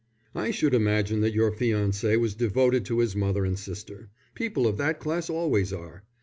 [0.33, 4.09] "I should imagine that your fiancé was devoted to his mother and sister.
[4.33, 6.01] People of that class always are.